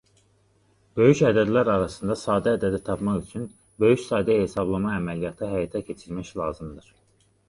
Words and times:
Böyük 0.99 1.19
ədədlər 1.29 1.67
arasında 1.73 2.15
sadə 2.21 2.53
ədədi 2.57 2.79
tapmaq 2.87 3.19
üçün 3.27 3.43
böyük 3.83 4.01
sayda 4.05 4.39
hesablama 4.39 4.95
əməliyyatı 5.01 5.51
həyata 5.53 5.83
keçirmək 5.91 6.33
lazımdır. 6.41 6.89